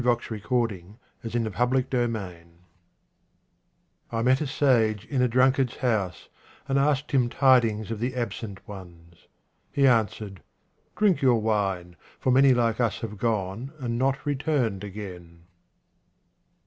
[0.01, 1.51] 12 QUATRAINS OF OMAR
[1.83, 2.49] KHAYYAM
[4.11, 6.27] I MET a sage in a drunkard's house,
[6.67, 9.27] and asked him tidings of the absent ones.
[9.71, 10.41] He answered, u
[10.95, 15.43] Drink your wine, for many like us have gone, and not returned again."